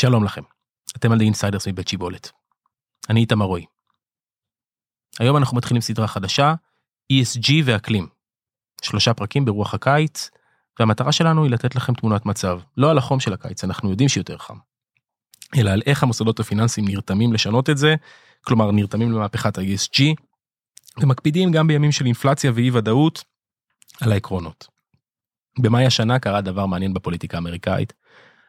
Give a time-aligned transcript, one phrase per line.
[0.00, 0.42] שלום לכם,
[0.96, 2.30] אתם על Insiders מבית שיבולת.
[3.10, 3.64] אני איתמר רועי.
[5.18, 6.54] היום אנחנו מתחילים סדרה חדשה,
[7.12, 8.08] ESG ואקלים.
[8.82, 10.30] שלושה פרקים ברוח הקיץ,
[10.78, 14.38] והמטרה שלנו היא לתת לכם תמונת מצב, לא על החום של הקיץ, אנחנו יודעים שיותר
[14.38, 14.56] חם,
[15.56, 17.94] אלא על איך המוסדות הפיננסיים נרתמים לשנות את זה,
[18.44, 20.02] כלומר נרתמים למהפכת ה-ESG,
[21.00, 23.24] ומקפידים גם בימים של אינפלציה ואי ודאות
[24.00, 24.66] על העקרונות.
[25.58, 27.99] במאי השנה קרה דבר מעניין בפוליטיקה האמריקאית.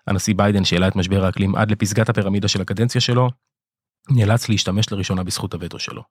[0.08, 3.30] הנשיא ביידן שהעלה את משבר האקלים עד לפסגת הפירמידה של הקדנציה שלו,
[4.10, 6.04] נאלץ להשתמש לראשונה בזכות הווטו שלו.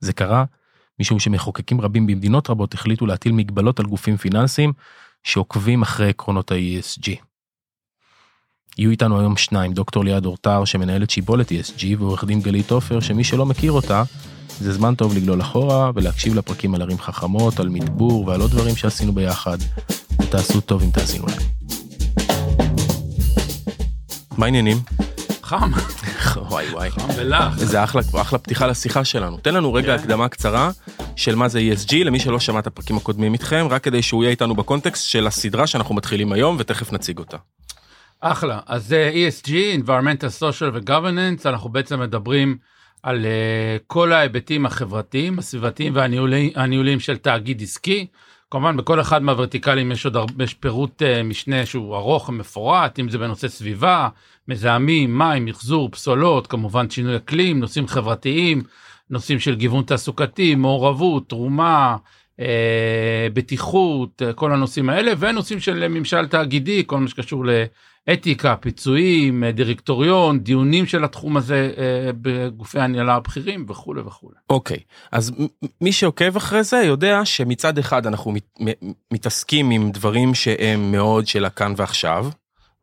[0.00, 0.44] זה קרה
[1.00, 4.72] משום שמחוקקים רבים במדינות רבות החליטו להטיל מגבלות על גופים פיננסיים
[5.22, 7.10] שעוקבים אחרי עקרונות ה-ESG.
[8.78, 13.24] יהיו איתנו היום שניים, דוקטור ליעד אורטר שמנהלת שיבולת ESG ועורך דין גלית עופר שמי
[13.24, 14.02] שלא מכיר אותה,
[14.60, 18.76] זה זמן טוב לגלול אחורה ולהקשיב לפרקים על ערים חכמות, על מדבור ועל עוד דברים
[18.76, 19.58] שעשינו ביחד.
[20.22, 21.75] ותעשו טוב אם תאזינו להם.
[24.38, 24.76] מה העניינים?
[25.42, 25.70] חם,
[26.50, 26.90] וואי וואי.
[26.90, 27.56] חם ולח.
[27.56, 29.36] זה אחלה, אחלה פתיחה לשיחה שלנו.
[29.36, 30.02] תן לנו רגע כן.
[30.02, 30.70] הקדמה קצרה
[31.16, 34.30] של מה זה ESG למי שלא שמע את הפרקים הקודמים איתכם, רק כדי שהוא יהיה
[34.30, 37.36] איתנו בקונטקסט של הסדרה שאנחנו מתחילים היום ותכף נציג אותה.
[38.20, 38.60] אחלה.
[38.66, 42.56] אז ESG, Environmental Social ו-Governance, אנחנו בעצם מדברים
[43.02, 45.96] על uh, כל ההיבטים החברתיים, הסביבתיים
[46.56, 48.06] הניהוליים של תאגיד עסקי.
[48.50, 53.18] כמובן בכל אחד מהוורטיקלים יש עוד הרבה, פירוט uh, משנה שהוא ארוך ומפורט, אם זה
[53.18, 54.08] בנושא סביבה,
[54.48, 58.62] מזהמים, מים, מחזור, פסולות, כמובן שינוי אקלים, נושאים חברתיים,
[59.10, 61.96] נושאים של גיוון תעסוקתי, מעורבות, תרומה,
[62.40, 67.44] אה, בטיחות, אה, כל הנושאים האלה, ונושאים של ממשל תאגידי, כל מה שקשור
[68.08, 74.34] לאתיקה, פיצויים, אה, דירקטוריון, דיונים של התחום הזה אה, בגופי הנהלה הבכירים וכולי וכולי.
[74.50, 74.78] אוקיי,
[75.12, 75.46] אז מ-
[75.80, 78.58] מי שעוקב אחרי זה יודע שמצד אחד אנחנו מת,
[79.12, 82.26] מתעסקים עם דברים שהם מאוד של הכאן ועכשיו,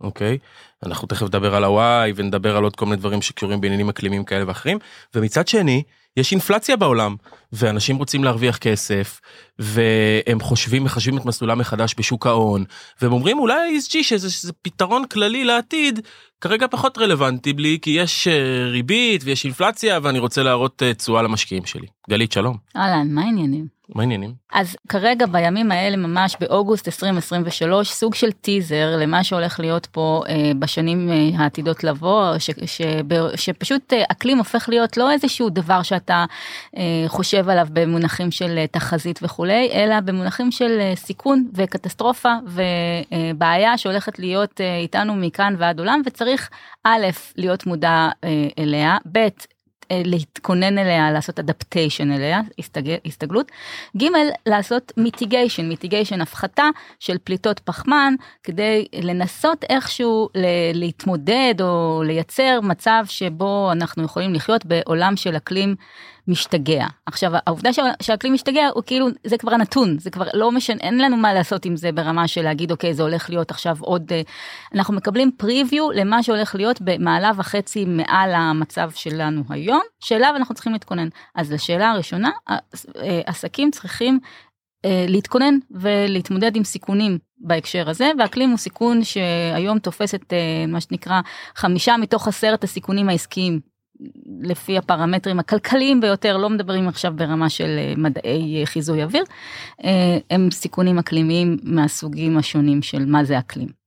[0.02, 0.38] אוקיי?
[0.86, 4.48] אנחנו תכף נדבר על ה-Y ונדבר על עוד כל מיני דברים שקשורים בעניינים אקלימיים כאלה
[4.48, 4.78] ואחרים,
[5.16, 5.84] ומצד שני,
[6.18, 7.16] יש אינפלציה בעולם,
[7.54, 9.22] ואנשים רוצים להרוויח כסף,
[9.60, 12.64] והם חושבים, מחשבים את מסלולם מחדש בשוק ההון,
[13.02, 16.00] והם אומרים אולי ה-ESG שזה, שזה פתרון כללי לעתיד,
[16.42, 21.22] כרגע פחות רלוונטי לי, כי יש אה, ריבית ויש אינפלציה, ואני רוצה להראות אה, תשואה
[21.22, 21.88] למשקיעים שלי.
[22.10, 23.84] גלית, שלום, אהלן, מה העניינים?
[23.96, 24.34] מה העניינים?
[24.54, 30.52] אז כרגע בימים האלה ממש באוגוסט 2023 סוג של טיזר למה שהולך להיות פה אה,
[30.60, 35.82] בשנים אה, העתידות לבוא ש, ש, ב, שפשוט אה, אקלים הופך להיות לא איזשהו דבר
[35.84, 36.26] שאתה
[36.78, 43.78] אה, חושב עליו במונחים של אה, תחזית וכולי אלא במונחים של אה, סיכון וקטסטרופה ובעיה
[43.78, 46.50] שהולכת להיות אה, איתנו מכאן ועד עולם וצריך
[46.84, 47.06] א'
[47.38, 49.28] להיות מודע אה, אליה ב'
[49.92, 52.96] להתכונן אליה, לעשות אדפטיישן אליה, הסתג...
[53.06, 53.52] הסתגלות.
[53.98, 54.06] ג'
[54.46, 60.46] לעשות מיטיגיישן, מיטיגיישן הפחתה של פליטות פחמן, כדי לנסות איכשהו ל...
[60.74, 65.76] להתמודד או לייצר מצב שבו אנחנו יכולים לחיות בעולם של אקלים
[66.28, 66.88] משתגע.
[67.06, 70.98] עכשיו העובדה שה- שהאקלים משתגע הוא כאילו זה כבר נתון זה כבר לא משנה אין
[70.98, 74.22] לנו מה לעשות עם זה ברמה של להגיד אוקיי זה הולך להיות עכשיו עוד אה,
[74.76, 80.74] אנחנו מקבלים פריוויו למה שהולך להיות במעלה וחצי מעל המצב שלנו היום שאליו אנחנו צריכים
[80.74, 81.08] להתכונן.
[81.36, 82.58] אז לשאלה הראשונה אה,
[83.26, 84.20] עסקים צריכים
[84.86, 90.34] אה, להתכונן ולהתמודד עם סיכונים בהקשר הזה ואקלים הוא סיכון שהיום תופס את
[90.68, 91.22] מה שנקרא
[91.56, 93.73] חמישה מתוך עשרת הסיכונים העסקיים
[94.42, 99.24] לפי הפרמטרים הכלכליים ביותר לא מדברים עכשיו ברמה של אה, מדעי אה, חיזוי אוויר
[99.84, 103.84] אה, הם סיכונים אקלימיים מהסוגים השונים של מה זה אקלים.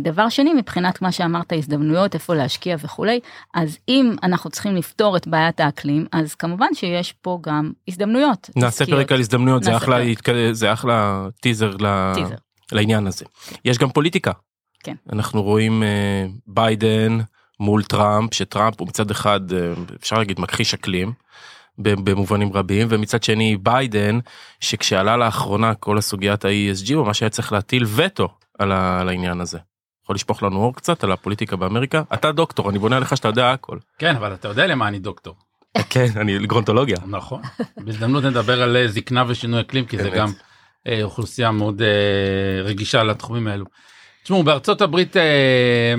[0.00, 3.20] דבר שני מבחינת מה שאמרת הזדמנויות איפה להשקיע וכולי
[3.54, 8.50] אז אם אנחנו צריכים לפתור את בעיית האקלים אז כמובן שיש פה גם הזדמנויות.
[8.56, 8.98] נעשה עסקיות.
[8.98, 9.98] פרק על הזדמנויות, זה אחלה,
[10.52, 11.70] זה אחלה טיזר.
[12.14, 12.34] טיזר.
[12.72, 13.24] לעניין הזה.
[13.64, 14.32] יש גם פוליטיקה.
[14.82, 14.94] כן.
[15.12, 15.82] אנחנו רואים
[16.46, 17.18] ביידן
[17.60, 19.58] מול טראמפ, שטראמפ הוא מצד אחד, אה,
[20.00, 21.12] אפשר להגיד, מכחיש אקלים.
[21.78, 24.18] במובנים רבים ומצד שני ביידן
[24.60, 28.28] שכשעלה לאחרונה כל הסוגיית ה-ESG הוא ממש היה צריך להטיל וטו
[28.58, 29.58] על, ה- על העניין הזה.
[30.04, 32.02] יכול לשפוך לנו אור קצת על הפוליטיקה באמריקה?
[32.14, 33.78] אתה דוקטור אני בונה עליך שאתה יודע הכל.
[33.98, 35.34] כן, אבל אתה יודע למה אני דוקטור.
[35.90, 36.96] כן אני גרונטולוגיה.
[37.06, 37.40] נכון.
[37.76, 40.10] בהזדמנות נדבר על אה, זקנה ושינוי אקלים כי זה.
[40.10, 40.32] גם
[40.86, 43.64] אה, אוכלוסייה מאוד אה, רגישה לתחומים האלו.
[44.24, 45.94] תשמעו בארצות הברית אה,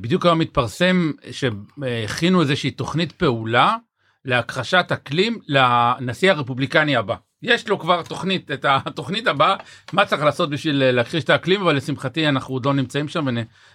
[0.00, 3.76] בדיוק היום מתפרסם שהכינו איזושהי תוכנית פעולה
[4.24, 7.14] להכחשת אקלים לנשיא הרפובליקני הבא.
[7.44, 9.56] יש לו כבר תוכנית את התוכנית הבאה
[9.92, 13.26] מה צריך לעשות בשביל אה, להכחיש את האקלים אבל לשמחתי אנחנו עוד לא נמצאים שם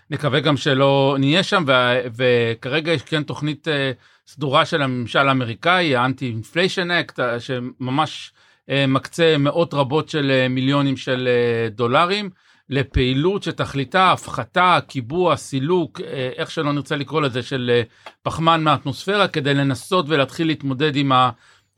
[0.09, 3.91] ונקווה גם שלא נהיה שם ו- וכרגע יש כן תוכנית אה,
[4.27, 8.31] סדורה של הממשל האמריקאי ה Anti Inflation Act שממש
[8.69, 12.29] אה, מקצה מאות רבות של אה, מיליונים של אה, דולרים
[12.69, 17.81] לפעילות שתכליתה הפחתה, קיבוע, סילוק, אה, איך שלא נרצה לקרוא לזה, של אה,
[18.23, 21.29] פחמן מהאטמוספירה, כדי לנסות ולהתחיל להתמודד עם, ה,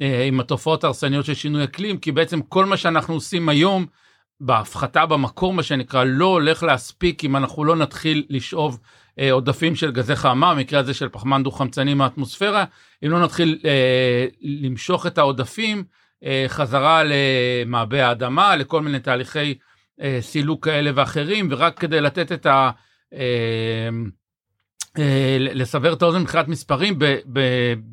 [0.01, 3.85] אה, עם התופעות ההרסניות של שינוי אקלים, כי בעצם כל מה שאנחנו עושים היום,
[4.39, 8.79] בהפחתה במקור, מה שנקרא, לא הולך להספיק אם אנחנו לא נתחיל לשאוב
[9.31, 12.65] עודפים של גזי חממה, במקרה הזה של פחמן דו-חמצני מהאטמוספירה,
[13.05, 15.83] אם לא נתחיל אה, למשוך את העודפים
[16.23, 19.55] אה, חזרה למעבה האדמה, לכל מיני תהליכי
[20.01, 22.71] אה, סילוק כאלה ואחרים, ורק כדי לתת את ה...
[23.13, 23.89] אה,
[24.97, 27.39] אה, לסבר את האוזן מבחינת מספרים, ב, ב,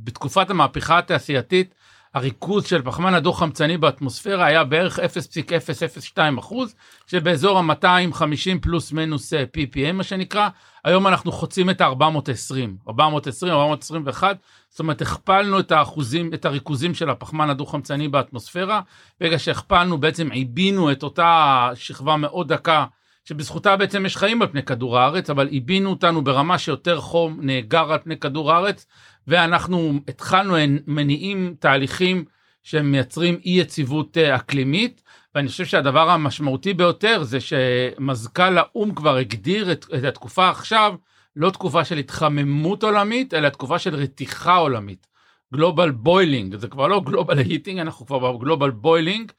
[0.05, 1.75] בתקופת המהפכה התעשייתית,
[2.15, 6.75] הריכוז של פחמן הדו-חמצני באטמוספירה היה בערך 0.002 אחוז,
[7.07, 10.49] שבאזור ה-250 פלוס מינוס אה, ppm מה שנקרא,
[10.85, 14.37] היום אנחנו חוצים את ה-420, 420, 421,
[14.71, 18.81] זאת אומרת הכפלנו את האחוזים, את הריכוזים של הפחמן הדו-חמצני באטמוספירה,
[19.21, 22.85] ברגע שהכפלנו בעצם עיבינו את אותה שכבה מאוד דקה
[23.29, 27.93] שבזכותה בעצם יש חיים על פני כדור הארץ, אבל עיבינו אותנו ברמה שיותר חום נאגר
[27.93, 28.87] על פני כדור הארץ,
[29.27, 30.55] ואנחנו התחלנו,
[30.87, 32.25] מניעים תהליכים
[32.63, 35.03] שמייצרים אי יציבות אה, אקלימית,
[35.35, 40.95] ואני חושב שהדבר המשמעותי ביותר זה שמזכ"ל האו"ם כבר הגדיר את, את התקופה עכשיו,
[41.37, 45.07] לא תקופה של התחממות עולמית, אלא תקופה של רתיחה עולמית.
[45.55, 49.33] global boiling, זה כבר לא global heating, אנחנו כבר ב global boiling.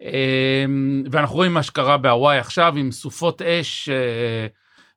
[0.00, 4.46] אמ, ואנחנו רואים מה שקרה בהוואי עכשיו עם סופות אש אה,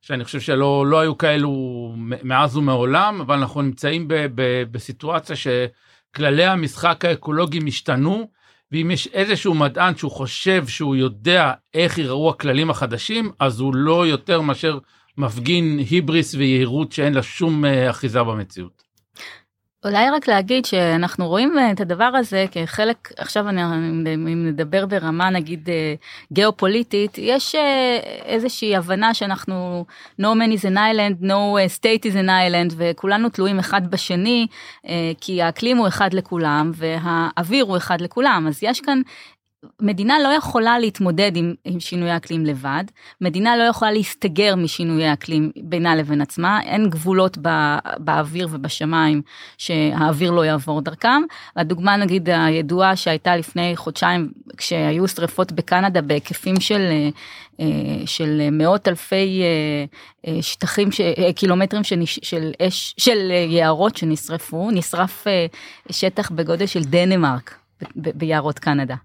[0.02, 6.46] שאני חושב שלא לא היו כאלו מאז ומעולם אבל אנחנו נמצאים ב, ב, בסיטואציה שכללי
[6.46, 8.30] המשחק האקולוגי השתנו
[8.72, 14.08] ואם יש איזשהו מדען שהוא חושב שהוא יודע איך יראו הכללים החדשים אז הוא לא
[14.08, 14.80] יותר מאשר
[15.18, 18.83] מפגין היבריס ויהירות שאין לה שום אה, אחיזה במציאות.
[19.86, 23.62] אולי רק להגיד שאנחנו רואים את הדבר הזה כחלק, עכשיו אני,
[24.16, 25.94] אם נדבר ברמה נגיד אה,
[26.32, 29.86] גיאופוליטית, יש אה, איזושהי הבנה שאנחנו
[30.22, 34.48] no man is an island, no אה, state is an island וכולנו תלויים אחד בשני,
[35.22, 39.02] כי האקלים הוא אחד לכולם והאוויר הוא אחד לכולם, אז יש כאן
[39.82, 42.84] מדינה לא יכולה להתמודד עם, עם שינוי האקלים לבד,
[43.22, 49.22] מדינה לא יכולה להסתגר משינויי האקלים בינה לבין עצמה, אין גבולות בא, באוויר ובשמיים
[49.58, 51.22] שהאוויר לא יעבור דרכם.
[51.56, 56.92] הדוגמה נגיד הידועה שהייתה לפני חודשיים כשהיו שריפות בקנדה בהיקפים של,
[57.60, 57.66] אה,
[58.06, 59.42] של מאות אלפי
[60.28, 65.28] אה, שטחים, אה, קילומטרים של, של אש, של יערות שנשרפו, נשרף
[65.92, 67.63] שטח בגודל של דנמרק.
[67.96, 68.96] ביערות קנדה.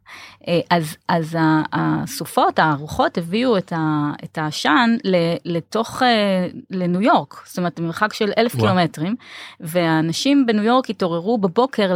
[0.49, 1.37] אה, אז, אז
[1.73, 4.97] הסופות, הרוחות הביאו את, ה, את העשן
[5.45, 8.67] לתוך, אה, לניו יורק, זאת אומרת מרחק של אלף וואו.
[8.67, 9.17] קילומטרים,
[9.61, 11.93] ואנשים בניו יורק התעוררו בבוקר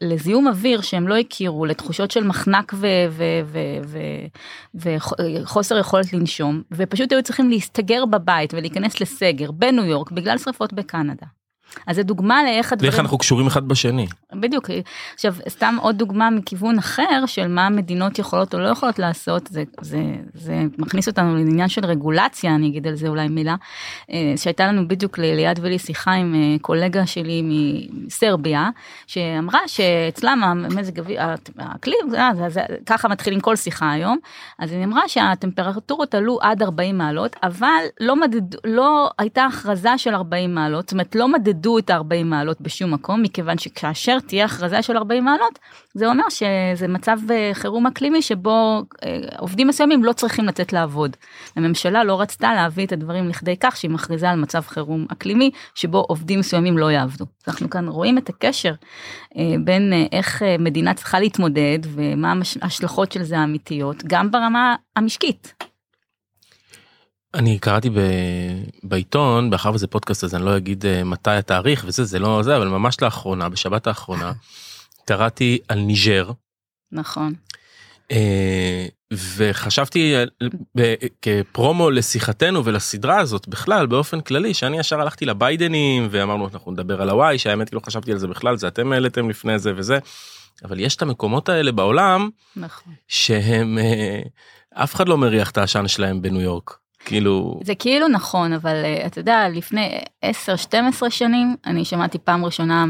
[0.00, 2.74] לזיהום אוויר שהם לא הכירו, לתחושות של מחנק
[4.74, 11.26] וחוסר יכולת לנשום, ופשוט היו צריכים להסתגר בבית ולהיכנס לסגר בניו יורק בגלל שרפות בקנדה.
[11.86, 12.90] אז זה דוגמה לאיך הדברים...
[12.90, 14.06] ואיך אנחנו קשורים אחד בשני.
[14.32, 14.70] בדיוק.
[15.14, 19.64] עכשיו, סתם עוד דוגמה מכיוון אחר של מה המדינות יכולות או לא יכולות לעשות, זה,
[19.80, 20.02] זה,
[20.34, 23.54] זה מכניס אותנו לעניין של רגולציה, אני אגיד על זה אולי מילה,
[24.10, 27.42] אה, שהייתה לנו בדיוק ליד ולי שיחה עם אה, קולגה שלי
[27.92, 28.70] מסרביה,
[29.06, 31.20] שאמרה שאצלם המזג אוויר,
[31.58, 31.98] האקלים,
[32.86, 34.18] ככה מתחילים כל שיחה היום,
[34.58, 40.14] אז היא אמרה שהטמפרטורות עלו עד 40 מעלות, אבל לא, מדד, לא הייתה הכרזה של
[40.14, 44.44] 40 מעלות, זאת אומרת לא מדדו ימדדו את ה-40 מעלות בשום מקום, מכיוון שכאשר תהיה
[44.44, 45.58] הכרזה של 40 מעלות,
[45.94, 51.16] זה אומר שזה מצב אה, חירום אקלימי שבו אה, עובדים מסוימים לא צריכים לצאת לעבוד.
[51.56, 55.98] הממשלה לא רצתה להביא את הדברים לכדי כך שהיא מכריזה על מצב חירום אקלימי שבו
[56.08, 57.24] עובדים מסוימים לא יעבדו.
[57.48, 58.72] אנחנו כאן רואים את הקשר
[59.36, 65.71] אה, בין איך מדינה צריכה להתמודד ומה ההשלכות של זה האמיתיות, גם ברמה המשקית.
[67.34, 67.98] אני קראתי ב...
[68.82, 72.56] בעיתון מאחר וזה פודקאסט אז אני לא אגיד אה, מתי התאריך וזה זה לא זה
[72.56, 74.32] אבל ממש לאחרונה בשבת האחרונה
[75.04, 76.30] קראתי על ניג'ר.
[76.92, 77.34] נכון.
[78.12, 78.14] Uh,
[79.36, 80.14] וחשבתי
[80.76, 80.94] ב...
[81.22, 87.10] כפרומו לשיחתנו ולסדרה הזאת בכלל באופן כללי שאני ישר הלכתי לביידנים ואמרנו אנחנו נדבר על
[87.10, 89.98] הוואי שהאמת כי לא חשבתי על זה בכלל זה אתם העליתם לפני זה וזה.
[90.64, 92.92] אבל יש את המקומות האלה בעולם נכון.
[93.08, 93.78] שהם
[94.74, 96.81] אף אחד לא מריח את העשן שלהם בניו יורק.
[97.04, 100.28] כאילו זה כאילו נכון אבל uh, אתה יודע לפני 10-12
[101.10, 102.84] שנים אני שמעתי פעם ראשונה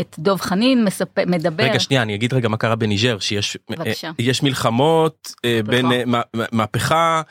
[0.00, 1.18] את דוב חנין מספ...
[1.26, 1.64] מדבר.
[1.64, 3.82] רגע שנייה אני אגיד רגע מה קרה בניג'ר שיש uh,
[4.18, 5.86] יש מלחמות uh, בין
[6.52, 7.22] מהפכה.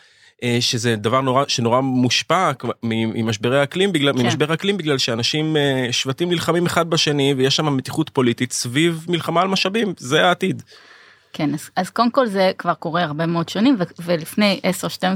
[0.59, 2.51] שזה דבר נורא שנורא מושפע
[2.83, 4.25] ממשברי אקלים בגלל כן.
[4.25, 5.55] ממשבר אקלים בגלל שאנשים
[5.91, 10.63] שבטים נלחמים אחד בשני ויש שם מתיחות פוליטית סביב מלחמה על משאבים זה העתיד.
[11.33, 14.59] כן, אז, אז קודם כל זה כבר קורה הרבה מאוד שנים, ו, ולפני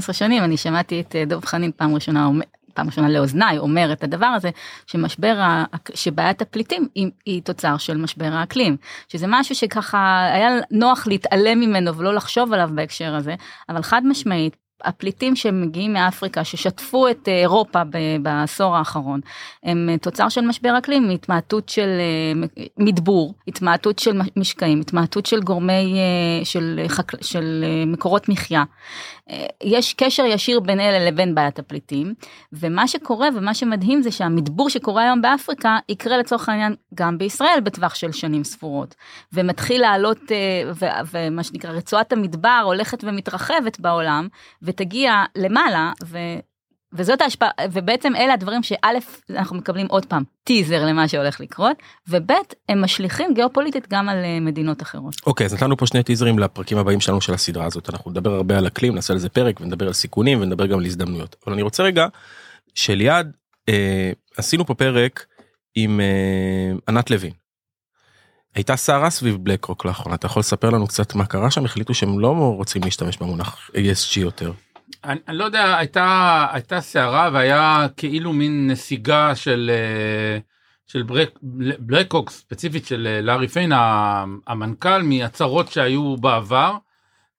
[0.08, 2.28] 10-12 שנים אני שמעתי את אה, דב חנין פעם ראשונה,
[2.74, 4.50] פעם ראשונה לאוזניי אומר את הדבר הזה,
[4.86, 8.76] שמשבר, ה, שבעיית הפליטים היא, היא תוצר של משבר האקלים,
[9.08, 13.34] שזה משהו שככה היה נוח להתעלם ממנו ולא לחשוב עליו בהקשר הזה,
[13.68, 17.82] אבל חד משמעית, הפליטים שמגיעים מאפריקה ששטפו את אירופה
[18.22, 19.20] בעשור האחרון
[19.62, 25.94] הם תוצר של משבר אקלים התמעטות של אה, מדבור התמעטות של משקעים התמעטות של גורמי
[25.98, 28.64] אה, של, חקל, של אה, מקורות מחיה.
[29.64, 32.14] יש קשר ישיר בין אלה לבין בעיית הפליטים
[32.52, 37.94] ומה שקורה ומה שמדהים זה שהמדבור שקורה היום באפריקה יקרה לצורך העניין גם בישראל בטווח
[37.94, 38.94] של שנים ספורות
[39.32, 40.18] ומתחיל לעלות
[41.12, 44.28] ומה שנקרא רצועת המדבר הולכת ומתרחבת בעולם.
[44.66, 46.18] ותגיע למעלה ו...
[46.92, 48.76] וזאת ההשפעה ובעצם אלה הדברים שא'
[49.30, 51.76] אנחנו מקבלים עוד פעם טיזר למה שהולך לקרות
[52.08, 52.30] וב'
[52.68, 55.14] הם משליכים גיאופוליטית גם על אה, מדינות אחרות.
[55.26, 58.34] אוקיי okay, אז נתנו פה שני טיזרים לפרקים הבאים שלנו של הסדרה הזאת אנחנו נדבר
[58.34, 61.52] הרבה על אקלים נעשה על זה פרק ונדבר על סיכונים ונדבר גם על הזדמנויות אבל
[61.52, 62.06] אני רוצה רגע
[62.74, 63.26] שליד
[63.68, 65.26] אה, עשינו פה פרק
[65.74, 67.32] עם אה, ענת לוין.
[68.56, 71.94] הייתה סערה סביב בלק רוק לאחרונה אתה יכול לספר לנו קצת מה קרה שם החליטו
[71.94, 74.52] שהם לא רוצים להשתמש במונח ESG יותר.
[75.04, 80.38] אני, אני לא יודע הייתה הייתה סערה והיה כאילו מין נסיגה של אה,
[80.86, 81.02] של
[81.78, 83.72] BlackRock ספציפית של אה, לארי פינק
[84.46, 86.76] המנכ"ל מהצהרות שהיו בעבר.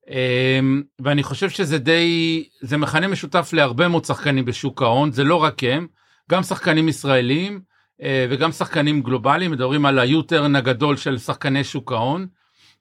[0.09, 0.59] אה,
[0.99, 5.63] ואני חושב שזה די זה מכנה משותף להרבה מאוד שחקנים בשוק ההון זה לא רק
[5.63, 5.87] הם
[6.31, 7.61] גם שחקנים ישראלים.
[8.01, 12.27] אה, וגם שחקנים גלובליים מדברים על ה U-turn הגדול של שחקני שוק ההון.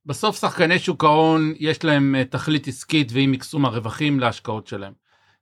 [0.06, 4.92] בסוף שחקני שוק ההון יש להם אה, תכלית עסקית ועם מקסום הרווחים להשקעות שלהם.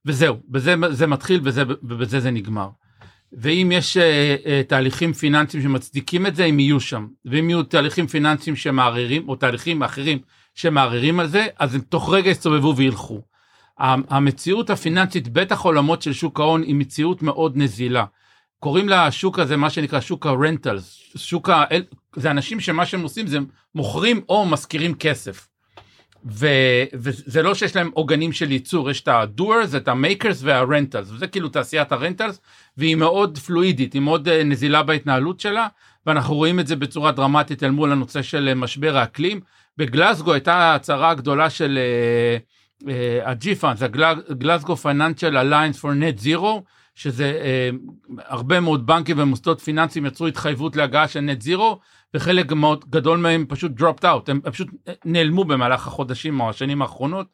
[0.06, 2.68] וזהו, בזה זה מתחיל וזה, ובזה זה נגמר.
[3.32, 4.00] ואם יש uh,
[4.68, 7.06] תהליכים פיננסיים שמצדיקים את זה, הם יהיו שם.
[7.24, 10.18] ואם יהיו תהליכים פיננסיים שמערערים, או תהליכים אחרים
[10.54, 13.20] שמערערים על זה, אז הם תוך רגע יסתובבו וילכו.
[13.78, 18.04] המציאות הפיננסית, בטח עולמות של שוק ההון, היא מציאות מאוד נזילה.
[18.64, 21.64] קוראים לשוק הזה מה שנקרא שוק הרנטלס, שוק ה...
[22.16, 23.38] זה אנשים שמה שהם עושים זה
[23.74, 25.48] מוכרים או משכירים כסף.
[26.30, 26.46] ו...
[26.94, 31.48] וזה לא שיש להם עוגנים של ייצור, יש את ה-doers, את ה-makers וה-rentals, וזה כאילו
[31.48, 32.40] תעשיית הרנטלס,
[32.76, 35.66] והיא מאוד פלואידית, היא מאוד אה, נזילה בהתנהלות שלה,
[36.06, 39.40] ואנחנו רואים את זה בצורה דרמטית אל מול הנושא של אה, משבר האקלים.
[39.78, 41.78] בגלסגו הייתה ההצהרה הגדולה של
[43.24, 46.60] ה-G-Funds, ה-Glasgow Financial Alliance for Net Zero,
[46.94, 47.70] שזה אה,
[48.26, 51.78] הרבה מאוד בנקים ומוסדות פיננסיים יצרו התחייבות להגעה של נט זירו
[52.14, 54.68] וחלק מאוד גדול מהם פשוט dropped out הם פשוט
[55.04, 57.26] נעלמו במהלך החודשים או השנים האחרונות.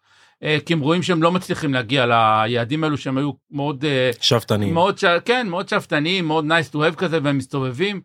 [0.43, 4.75] אה, כי הם רואים שהם לא מצליחים להגיע ליעדים האלו שהם היו מאוד אה, שאפתניים
[4.75, 5.05] מאוד ש...
[5.25, 8.00] כן מאוד שאפתניים מאוד nice to have כזה והם מסתובבים.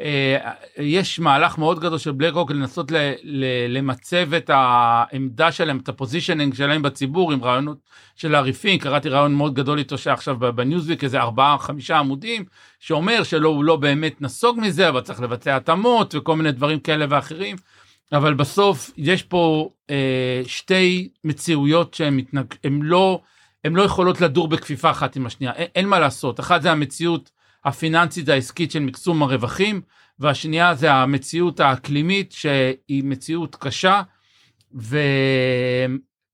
[0.00, 3.44] אה, יש מהלך מאוד גדול של BlackRock לנסות ל, ל,
[3.76, 7.78] למצב את העמדה שלהם, את ה positioning שלהם בציבור עם ראיונות
[8.16, 12.44] של לארי פינק, קראתי ראיון מאוד גדול איתו שעכשיו בניוזוויק איזה ארבעה חמישה עמודים,
[12.80, 17.06] שאומר שלא הוא לא באמת נסוג מזה אבל צריך לבצע התאמות וכל מיני דברים כאלה
[17.08, 17.56] ואחרים.
[18.12, 22.54] אבל בסוף יש פה אה, שתי מציאויות שהן מתנג...
[22.82, 23.20] לא,
[23.64, 27.30] לא יכולות לדור בכפיפה אחת עם השנייה, אין, אין מה לעשות, אחת זה המציאות
[27.68, 29.80] הפיננסית העסקית של מקסום הרווחים,
[30.18, 34.02] והשנייה זה המציאות האקלימית שהיא מציאות קשה,
[34.80, 34.98] ו...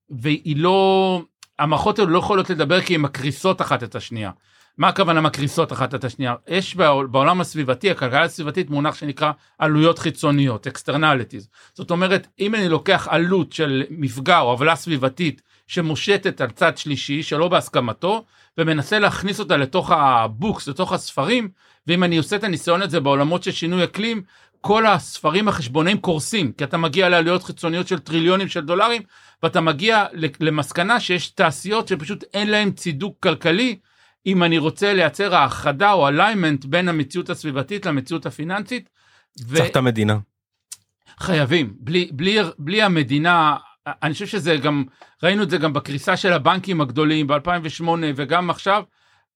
[0.09, 1.21] והיא לא,
[1.59, 4.31] המערכות האלו לא יכולות לדבר כי הן מקריסות אחת את השנייה.
[4.77, 6.35] מה הכוונה מקריסות אחת את השנייה?
[6.47, 6.75] יש
[7.11, 11.47] בעולם הסביבתי, הכלכלה הסביבתית מונח שנקרא עלויות חיצוניות, externalities.
[11.73, 17.23] זאת אומרת, אם אני לוקח עלות של מפגע או עוולה סביבתית שמושתת על צד שלישי
[17.23, 18.25] שלא בהסכמתו,
[18.57, 21.49] ומנסה להכניס אותה לתוך ה books, לתוך הספרים,
[21.87, 24.21] ואם אני עושה את הניסיון הזה בעולמות של שינוי אקלים,
[24.61, 29.01] כל הספרים החשבונאים קורסים, כי אתה מגיע לעלויות חיצוניות של טריליונים של דולרים,
[29.43, 30.05] ואתה מגיע
[30.39, 33.79] למסקנה שיש תעשיות שפשוט אין להן צידוק כלכלי,
[34.25, 38.89] אם אני רוצה לייצר האחדה או alignment בין המציאות הסביבתית למציאות הפיננסית.
[39.37, 39.65] צריך ו...
[39.65, 40.17] את המדינה.
[41.19, 43.55] חייבים, בלי, בלי, בלי המדינה
[43.87, 44.83] אני חושב שזה גם,
[45.23, 47.83] ראינו את זה גם בקריסה של הבנקים הגדולים ב-2008
[48.15, 48.83] וגם עכשיו,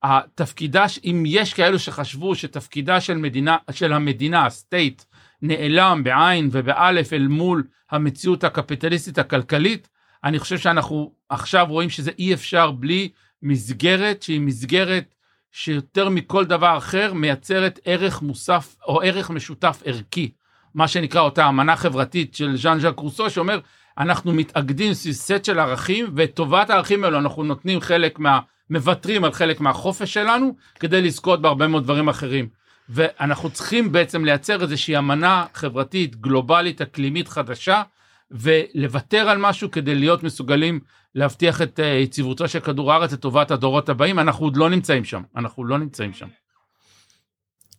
[0.03, 5.03] התפקידה, אם יש כאלו שחשבו שתפקידה של מדינה, של המדינה, הסטייט,
[5.41, 9.89] נעלם בעין ובאלף אל מול המציאות הקפיטליסטית הכלכלית,
[10.23, 13.09] אני חושב שאנחנו עכשיו רואים שזה אי אפשר בלי
[13.43, 15.15] מסגרת שהיא מסגרת
[15.51, 20.31] שיותר מכל דבר אחר מייצרת ערך מוסף או ערך משותף ערכי,
[20.75, 23.59] מה שנקרא אותה אמנה חברתית של ז'אן ז'אק רוסו שאומר
[23.99, 28.39] אנחנו מתאגדים סביב סט של ערכים וטובת הערכים האלו אנחנו נותנים חלק מה...
[28.69, 32.49] מוותרים על חלק מהחופש שלנו כדי לזכות בהרבה מאוד דברים אחרים.
[32.89, 37.83] ואנחנו צריכים בעצם לייצר איזושהי אמנה חברתית גלובלית אקלימית חדשה
[38.31, 40.79] ולוותר על משהו כדי להיות מסוגלים
[41.15, 45.21] להבטיח את אה, יציבותו של כדור הארץ לטובת הדורות הבאים, אנחנו עוד לא נמצאים שם,
[45.35, 46.27] אנחנו לא נמצאים שם.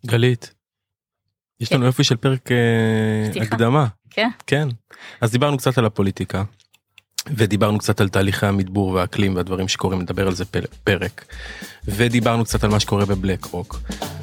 [0.07, 0.55] גלית,
[1.61, 3.45] יש לנו יופי של פרק אה, פתיחה.
[3.45, 3.87] הקדמה.
[4.11, 4.29] כן.
[4.47, 4.69] כן.
[5.21, 6.43] אז דיברנו קצת על הפוליטיקה,
[7.29, 10.45] ודיברנו קצת על תהליכי המדבור והאקלים והדברים שקורים, נדבר על זה
[10.85, 11.25] פרק.
[11.85, 13.81] ודיברנו קצת על מה שקורה בבלק רוק.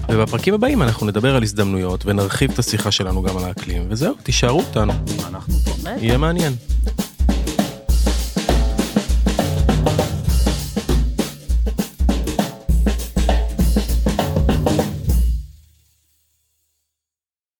[0.10, 4.60] ובפרקים הבאים אנחנו נדבר על הזדמנויות ונרחיב את השיחה שלנו גם על האקלים, וזהו, תישארו
[4.60, 4.94] אותנו,
[5.28, 5.90] אנחנו פה.
[6.02, 6.54] יהיה מעניין.